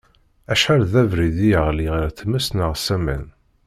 [0.51, 3.25] Acḥal d abrid i yeɣli ɣer tmes neɣ s aman.